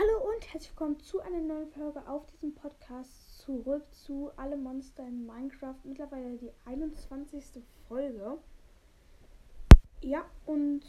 Hallo 0.00 0.32
und 0.32 0.50
herzlich 0.50 0.70
willkommen 0.70 0.98
zu 1.00 1.20
einer 1.20 1.40
neuen 1.40 1.68
Folge 1.72 2.08
auf 2.08 2.24
diesem 2.28 2.54
Podcast. 2.54 3.38
Zurück 3.40 3.84
zu 3.92 4.30
Alle 4.34 4.56
Monster 4.56 5.06
in 5.06 5.26
Minecraft. 5.26 5.76
Mittlerweile 5.84 6.38
die 6.38 6.50
21. 6.64 7.62
Folge. 7.86 8.38
Ja, 10.00 10.24
und 10.46 10.80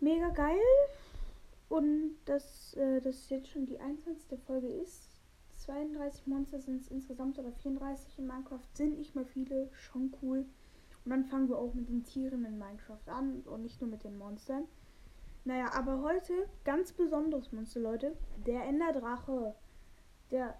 mega 0.00 0.30
geil. 0.30 0.58
Und 1.68 2.16
dass 2.24 2.74
äh, 2.74 3.00
das 3.02 3.30
jetzt 3.30 3.50
schon 3.50 3.66
die 3.66 3.78
21. 3.78 4.36
Folge 4.44 4.66
ist. 4.66 5.20
32 5.58 6.26
Monster 6.26 6.58
sind 6.58 6.80
es 6.80 6.88
insgesamt 6.88 7.38
oder 7.38 7.52
34 7.52 8.18
in 8.18 8.26
Minecraft. 8.26 8.66
Sind 8.74 8.98
nicht 8.98 9.14
mehr 9.14 9.26
viele. 9.26 9.70
Schon 9.74 10.12
cool. 10.22 10.44
Und 11.04 11.10
dann 11.12 11.24
fangen 11.26 11.48
wir 11.48 11.58
auch 11.58 11.72
mit 11.72 11.88
den 11.88 12.02
Tieren 12.02 12.44
in 12.44 12.58
Minecraft 12.58 13.06
an 13.06 13.42
und 13.42 13.62
nicht 13.62 13.80
nur 13.80 13.90
mit 13.90 14.02
den 14.02 14.18
Monstern. 14.18 14.64
Naja, 15.48 15.72
aber 15.72 16.02
heute 16.02 16.46
ganz 16.62 16.92
besonderes 16.92 17.52
Monster, 17.52 17.80
Leute. 17.80 18.14
Der 18.46 18.64
Enderdrache. 18.64 19.54
Der 20.30 20.58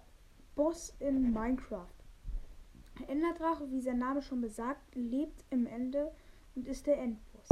Boss 0.55 0.95
in 0.97 1.31
Minecraft. 1.31 1.93
Enderdrache, 3.07 3.69
wie 3.69 3.81
sein 3.81 3.99
Name 3.99 4.23
schon 4.23 4.41
besagt, 4.41 4.95
lebt 4.95 5.45
im 5.51 5.67
Ende 5.67 6.11
und 6.55 6.65
ist 6.65 6.87
der 6.87 6.97
Endboss. 6.97 7.49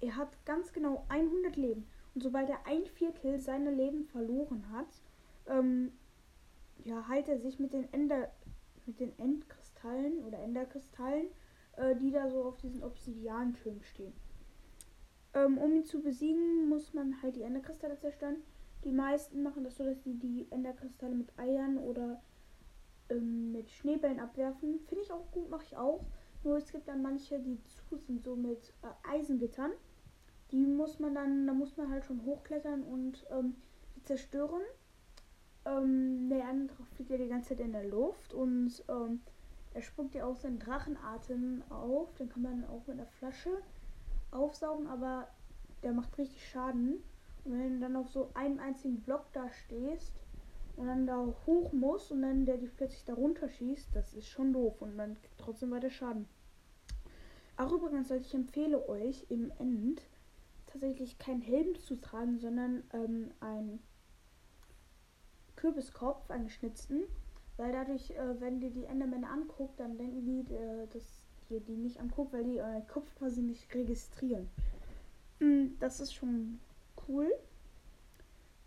Er 0.00 0.16
hat 0.16 0.44
ganz 0.44 0.72
genau 0.72 1.04
100 1.10 1.54
Leben. 1.54 1.86
Und 2.12 2.24
sobald 2.24 2.50
er 2.50 2.66
ein 2.66 2.86
Viertel 2.86 3.38
seiner 3.38 3.70
Leben 3.70 4.04
verloren 4.06 4.68
hat, 4.72 5.00
ähm, 5.46 5.92
ja, 6.82 7.06
heilt 7.06 7.28
er 7.28 7.38
sich 7.38 7.60
mit 7.60 7.72
den 7.72 7.86
Ender, 7.92 8.32
mit 8.84 8.98
den 8.98 9.16
Endkristallen 9.16 10.24
oder 10.24 10.40
Enderkristallen, 10.40 11.26
äh, 11.76 11.94
die 11.94 12.10
da 12.10 12.28
so 12.28 12.42
auf 12.42 12.56
diesen 12.56 12.82
Obsidiantürmen 12.82 13.84
stehen. 13.84 14.12
Ähm, 15.34 15.58
um 15.58 15.74
ihn 15.74 15.84
zu 15.84 16.00
besiegen, 16.00 16.68
muss 16.68 16.92
man 16.92 17.22
halt 17.22 17.36
die 17.36 17.42
Enderkristalle 17.42 17.98
zerstören. 17.98 18.36
Die 18.84 18.92
meisten 18.92 19.42
machen 19.42 19.64
das 19.64 19.76
so, 19.76 19.84
dass 19.84 20.02
sie 20.02 20.14
die 20.14 20.46
Enderkristalle 20.50 21.14
mit 21.14 21.38
Eiern 21.38 21.78
oder 21.78 22.20
ähm, 23.08 23.52
mit 23.52 23.70
Schneebällen 23.70 24.20
abwerfen. 24.20 24.80
Finde 24.86 25.04
ich 25.04 25.12
auch 25.12 25.30
gut, 25.30 25.48
mache 25.50 25.64
ich 25.64 25.76
auch. 25.76 26.04
Nur 26.44 26.56
es 26.56 26.72
gibt 26.72 26.88
dann 26.88 27.02
manche, 27.02 27.38
die 27.38 27.58
zu 27.64 27.96
sind, 27.96 28.24
so 28.24 28.34
mit 28.34 28.72
äh, 28.82 29.08
Eisengittern. 29.08 29.70
Die 30.50 30.66
muss 30.66 30.98
man 30.98 31.14
dann, 31.14 31.46
da 31.46 31.54
muss 31.54 31.76
man 31.76 31.90
halt 31.90 32.04
schon 32.04 32.24
hochklettern 32.24 32.82
und 32.82 33.24
ähm, 33.30 33.54
die 33.96 34.02
zerstören. 34.02 34.62
Ähm, 35.64 36.28
der 36.28 36.48
andere 36.48 36.82
fliegt 36.94 37.10
ja 37.10 37.16
die 37.16 37.28
ganze 37.28 37.50
Zeit 37.50 37.60
in 37.60 37.72
der 37.72 37.84
Luft 37.84 38.34
und 38.34 38.84
ähm, 38.88 39.20
er 39.74 39.82
spuckt 39.82 40.14
ja 40.14 40.26
auch 40.26 40.36
seinen 40.36 40.58
Drachenatem 40.58 41.62
auf. 41.70 42.12
Den 42.16 42.28
kann 42.28 42.42
man 42.42 42.64
auch 42.64 42.86
mit 42.86 42.98
einer 42.98 43.06
Flasche 43.06 43.62
aufsaugen, 44.32 44.86
aber 44.86 45.28
der 45.82 45.92
macht 45.92 46.16
richtig 46.18 46.48
Schaden. 46.48 47.02
Und 47.44 47.58
wenn 47.58 47.74
du 47.74 47.80
dann 47.80 47.96
auf 47.96 48.08
so 48.08 48.30
einem 48.34 48.58
einzigen 48.58 49.00
Block 49.00 49.26
da 49.32 49.48
stehst 49.50 50.12
und 50.76 50.86
dann 50.86 51.06
da 51.06 51.34
hoch 51.46 51.72
muss 51.72 52.10
und 52.10 52.22
dann 52.22 52.44
der 52.44 52.56
dich 52.56 52.74
plötzlich 52.76 53.04
da 53.04 53.14
runterschießt, 53.14 53.94
das 53.94 54.14
ist 54.14 54.28
schon 54.28 54.52
doof 54.52 54.80
und 54.80 54.96
kriegt 54.96 55.38
trotzdem 55.38 55.70
weiter 55.70 55.90
Schaden. 55.90 56.26
Auch 57.56 57.72
übrigens 57.72 58.08
sollte 58.08 58.26
ich 58.26 58.34
empfehle 58.34 58.88
euch 58.88 59.26
im 59.28 59.52
End 59.58 60.02
tatsächlich 60.66 61.18
keinen 61.18 61.42
Helm 61.42 61.78
zu 61.78 61.96
tragen, 61.96 62.38
sondern 62.38 62.82
ähm, 62.92 63.30
einen 63.40 63.80
Kürbiskopf, 65.56 66.30
einen 66.30 66.46
geschnitzten. 66.46 67.02
Weil 67.56 67.72
dadurch, 67.72 68.10
äh, 68.10 68.40
wenn 68.40 68.60
dir 68.60 68.70
die 68.70 68.84
Endermänner 68.84 69.30
anguckt, 69.30 69.78
dann 69.78 69.98
denken 69.98 70.24
die, 70.24 70.54
äh, 70.54 70.86
dass 70.88 71.21
ihr 71.52 71.60
die 71.60 71.76
nicht 71.76 72.00
anguckt, 72.00 72.32
weil 72.32 72.44
die 72.44 72.60
euren 72.60 72.86
Kopf 72.88 73.14
quasi 73.16 73.42
nicht 73.42 73.72
registrieren. 73.74 74.48
Mm, 75.40 75.78
das 75.80 76.00
ist 76.00 76.14
schon 76.14 76.58
cool. 77.08 77.32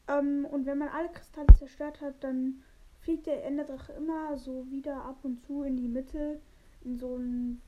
Ähm, 0.07 0.45
und 0.45 0.65
wenn 0.65 0.77
man 0.77 0.89
alle 0.89 1.09
Kristalle 1.09 1.47
zerstört 1.57 2.01
hat, 2.01 2.23
dann 2.23 2.61
fliegt 3.01 3.27
der 3.27 3.45
Enderdrache 3.45 3.93
immer 3.93 4.37
so 4.37 4.69
wieder 4.69 5.03
ab 5.03 5.17
und 5.23 5.41
zu 5.45 5.63
in 5.63 5.77
die 5.77 5.87
Mitte, 5.87 6.39
in 6.83 6.97
so 6.97 7.15
ein 7.15 7.61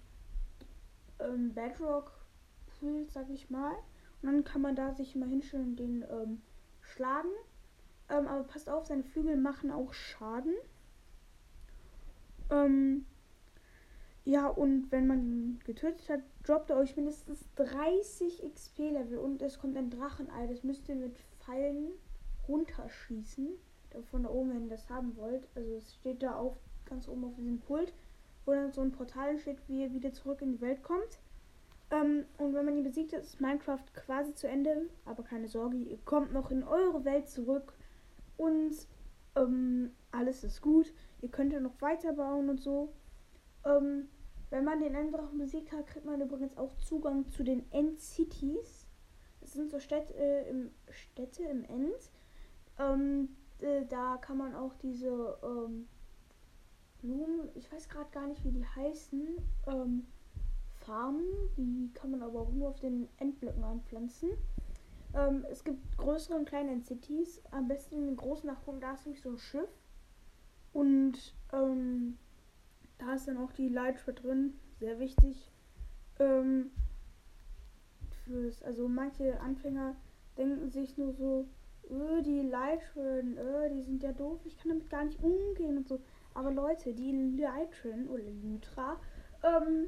ähm, 1.20 1.54
Bedrock-Pool, 1.54 3.06
sag 3.10 3.30
ich 3.30 3.50
mal. 3.50 3.74
Und 4.22 4.32
dann 4.32 4.44
kann 4.44 4.62
man 4.62 4.76
da 4.76 4.94
sich 4.94 5.16
immer 5.16 5.28
hinstellen 5.28 5.70
und 5.70 5.80
den 5.80 6.06
ähm, 6.10 6.42
schlagen. 6.82 7.30
Ähm, 8.10 8.28
aber 8.28 8.44
passt 8.44 8.70
auf, 8.70 8.86
seine 8.86 9.04
Flügel 9.04 9.38
machen 9.38 9.72
auch 9.72 9.94
Schaden. 9.94 10.56
Ähm, 12.50 13.06
ja, 14.28 14.48
und 14.48 14.92
wenn 14.92 15.08
man 15.08 15.24
ihn 15.24 15.60
getötet 15.64 16.10
hat, 16.10 16.20
droppt 16.44 16.70
er 16.70 16.76
euch 16.76 16.98
mindestens 16.98 17.46
30 17.56 18.44
XP-Level 18.54 19.20
und 19.20 19.42
es 19.42 19.58
kommt 19.58 19.78
ein 19.78 19.90
Drachenei. 19.90 20.48
Das 20.48 20.66
müsst 20.66 20.90
ihr 20.90 20.96
mit 20.96 21.18
Pfeilen 21.40 21.94
runterschießen. 22.46 23.48
Von 24.12 24.24
da 24.24 24.30
oben, 24.30 24.50
wenn 24.50 24.64
ihr 24.66 24.72
das 24.72 24.90
haben 24.90 25.16
wollt. 25.16 25.48
Also 25.56 25.76
es 25.76 25.96
steht 25.96 26.24
da 26.24 26.36
auf, 26.36 26.58
ganz 26.84 27.08
oben 27.08 27.24
auf 27.24 27.36
diesem 27.36 27.60
Pult, 27.62 27.94
wo 28.46 28.52
dann 28.52 28.74
so 28.74 28.82
ein 28.82 28.92
Portal 28.92 29.30
entsteht, 29.30 29.60
wie 29.68 29.84
ihr 29.84 29.94
wieder 29.94 30.12
zurück 30.12 30.42
in 30.42 30.52
die 30.52 30.62
Welt 30.62 30.84
kommt. 30.84 31.20
Ähm, 31.90 32.26
und 32.38 32.54
wenn 32.54 32.66
man 32.66 32.76
ihn 32.76 32.84
besiegt 32.84 33.14
ist 33.14 33.40
Minecraft 33.40 33.86
quasi 33.94 34.36
zu 34.36 34.50
Ende. 34.50 34.90
Aber 35.06 35.24
keine 35.24 35.48
Sorge, 35.48 35.78
ihr 35.78 36.00
kommt 36.04 36.34
noch 36.34 36.52
in 36.52 36.66
eure 36.66 37.06
Welt 37.06 37.30
zurück. 37.30 37.72
Und 38.36 38.76
ähm, 39.38 39.92
alles 40.12 40.44
ist 40.44 40.62
gut. 40.62 40.92
Ihr 41.22 41.30
könnt 41.30 41.54
ja 41.54 41.62
noch 41.62 41.80
weiterbauen 41.80 42.50
und 42.50 42.60
so. 42.60 42.92
Ähm, 43.64 44.10
wenn 44.50 44.64
man 44.64 44.80
den 44.80 44.96
Enddrachen 44.96 45.38
besiegt 45.38 45.72
hat, 45.72 45.88
kriegt 45.88 46.06
man 46.06 46.22
übrigens 46.22 46.58
auch 46.58 46.76
Zugang 46.78 47.30
zu 47.30 47.44
den 47.44 47.70
End-Cities. 47.72 48.88
Das 49.42 49.54
sind 49.54 49.70
so 49.70 49.80
Städte, 49.80 50.14
äh, 50.14 50.50
im, 50.50 50.72
Städte 50.90 51.44
im 51.44 51.64
End. 51.66 52.12
Ähm, 52.80 53.30
äh, 53.60 53.86
da 53.90 54.18
kann 54.18 54.38
man 54.38 54.56
auch 54.56 54.74
diese 54.76 55.38
ähm, 55.44 55.88
Blumen, 57.00 57.50
ich 57.56 57.72
weiß 57.72 57.90
gerade 57.90 58.10
gar 58.12 58.28
nicht, 58.28 58.44
wie 58.44 58.52
die 58.52 58.66
heißen, 58.66 59.38
ähm, 59.68 60.08
farmen. 60.76 61.26
Die 61.58 61.92
kann 61.94 62.12
man 62.12 62.22
aber 62.22 62.42
auch 62.42 62.52
nur 62.52 62.70
auf 62.70 62.80
den 62.80 63.10
Endblöcken 63.18 63.64
anpflanzen. 63.64 64.30
Ähm, 65.14 65.46
es 65.50 65.64
gibt 65.64 65.98
größere 65.98 66.38
und 66.38 66.48
kleine 66.48 66.72
End-Cities. 66.72 67.42
Am 67.52 67.68
besten 67.68 67.96
in 67.96 68.06
den 68.06 68.18
großen 68.18 68.48
Nachgucken, 68.48 68.80
da 68.80 68.94
ist 68.94 69.06
nämlich 69.06 69.22
so 69.22 69.30
ein 69.30 69.38
Schiff. 69.38 69.70
Und 70.74 71.36
ähm, 71.54 72.18
da 72.98 73.14
ist 73.14 73.28
dann 73.28 73.38
auch 73.38 73.52
die 73.52 73.70
Leitra 73.70 74.12
drin, 74.12 74.60
sehr 74.80 75.00
wichtig. 75.00 75.52
Ähm, 76.20 76.72
fürs, 78.24 78.64
also 78.64 78.88
manche 78.88 79.40
Anfänger 79.42 79.96
denken 80.38 80.70
sich 80.70 80.98
nur 80.98 81.14
so, 81.14 81.48
öh, 81.90 82.22
die 82.22 82.42
Leitren, 82.42 83.38
öh, 83.38 83.70
die 83.70 83.82
sind 83.82 84.04
ja 84.04 84.12
doof, 84.12 84.40
ich 84.46 84.58
kann 84.58 84.70
damit 84.70 84.90
gar 84.90 85.06
nicht 85.06 85.22
umgehen 85.22 85.78
und 85.78 85.88
so. 85.88 86.00
Aber 86.34 86.52
Leute, 86.52 86.94
die 86.94 87.12
Leitren 87.12 88.08
oder 88.08 88.24
Lytra, 88.24 89.00
ähm, 89.44 89.88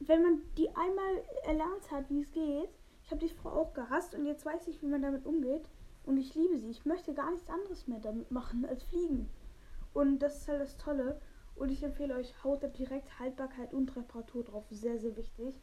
wenn 0.00 0.22
man 0.22 0.42
die 0.56 0.68
einmal 0.68 1.22
erlernt 1.44 1.90
hat, 1.90 2.08
wie 2.10 2.20
es 2.20 2.30
geht, 2.30 2.68
ich 3.02 3.10
habe 3.10 3.20
die 3.24 3.32
Frau 3.32 3.50
auch 3.50 3.72
gehasst 3.72 4.14
und 4.14 4.26
jetzt 4.26 4.44
weiß 4.44 4.68
ich, 4.68 4.82
wie 4.82 4.86
man 4.86 5.02
damit 5.02 5.24
umgeht 5.26 5.68
und 6.04 6.18
ich 6.18 6.34
liebe 6.34 6.58
sie. 6.58 6.70
Ich 6.70 6.84
möchte 6.84 7.14
gar 7.14 7.30
nichts 7.30 7.48
anderes 7.48 7.86
mehr 7.86 8.00
damit 8.00 8.30
machen 8.30 8.64
als 8.66 8.82
fliegen. 8.84 9.28
Und 9.94 10.18
das 10.18 10.38
ist 10.38 10.48
halt 10.48 10.60
das 10.60 10.76
Tolle. 10.76 11.20
Und 11.56 11.70
ich 11.70 11.82
empfehle 11.82 12.14
euch, 12.14 12.32
haut 12.44 12.62
da 12.62 12.68
direkt 12.68 13.18
Haltbarkeit 13.18 13.72
und 13.72 13.94
Reparatur 13.96 14.44
drauf. 14.44 14.64
Sehr, 14.70 14.98
sehr 14.98 15.16
wichtig. 15.16 15.54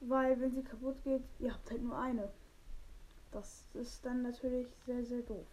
Weil 0.00 0.40
wenn 0.40 0.54
sie 0.54 0.62
kaputt 0.62 1.02
geht, 1.02 1.22
ihr 1.38 1.52
habt 1.52 1.70
halt 1.70 1.82
nur 1.82 1.98
eine. 1.98 2.30
Das 3.32 3.66
ist 3.74 4.04
dann 4.04 4.22
natürlich 4.22 4.66
sehr, 4.86 5.04
sehr 5.04 5.22
doof. 5.22 5.46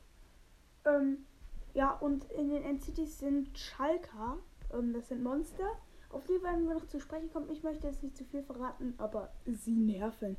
Ähm, 0.86 1.26
ja, 1.74 1.92
und 1.92 2.30
in 2.32 2.50
den 2.50 2.64
NCTs 2.64 3.20
sind 3.20 3.58
Schalker. 3.58 4.38
Ähm, 4.74 4.94
das 4.94 5.10
sind 5.10 5.24
Monster. 5.24 5.70
Auf 6.10 6.26
die 6.26 6.42
werden 6.42 6.68
wir 6.68 6.76
noch 6.76 6.88
zu 6.88 7.00
sprechen 7.00 7.32
kommen. 7.32 7.50
Ich 7.50 7.64
möchte 7.64 7.88
jetzt 7.88 8.04
nicht 8.04 8.18
zu 8.18 8.24
viel 8.26 8.44
verraten, 8.44 8.94
aber 8.98 9.32
sie 9.46 9.76
nerven. 9.76 10.38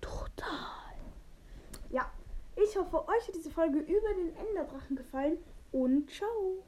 Total. 0.00 0.94
Ja, 1.90 2.10
ich 2.56 2.76
hoffe, 2.76 3.08
euch 3.08 3.26
hat 3.26 3.34
diese 3.34 3.50
Folge 3.50 3.78
über 3.78 4.14
den 4.14 4.36
Enderdrachen 4.36 4.96
gefallen 4.96 5.38
und 5.72 6.10
ciao. 6.10 6.62